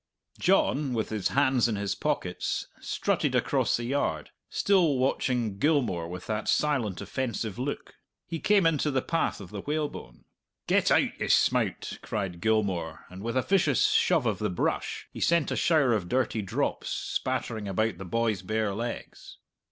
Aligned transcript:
John, 0.39 0.93
with 0.95 1.09
his 1.09 1.27
hands 1.27 1.67
in 1.67 1.75
his 1.75 1.93
pockets, 1.93 2.65
strutted 2.79 3.35
across 3.35 3.77
the 3.77 3.83
yard, 3.83 4.31
still 4.49 4.97
watching 4.97 5.59
Gilmour 5.59 6.07
with 6.07 6.25
that 6.25 6.47
silent, 6.47 7.01
offensive 7.01 7.59
look. 7.59 7.93
He 8.25 8.39
came 8.39 8.65
into 8.65 8.89
the 8.89 9.03
path 9.03 9.39
of 9.39 9.51
the 9.51 9.61
whalebone. 9.61 10.25
"Get 10.65 10.89
out, 10.89 11.03
you 11.19 11.27
smeowt!" 11.29 11.99
cried 12.01 12.41
Gilmour, 12.41 13.05
and 13.11 13.21
with 13.21 13.37
a 13.37 13.43
vicious 13.43 13.89
shove 13.91 14.25
of 14.25 14.39
the 14.39 14.49
brush 14.49 15.07
he 15.11 15.19
sent 15.19 15.51
a 15.51 15.55
shower 15.55 15.93
of 15.93 16.09
dirty 16.09 16.41
drops 16.41 16.89
spattering 16.89 17.67
about 17.67 17.99
the 17.99 18.03
boy's 18.05 18.41
bare 18.41 18.73
legs. 18.73 19.37